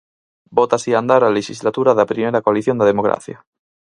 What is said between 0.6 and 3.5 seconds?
así a andar a lexislatura da primeira coalición da democracia.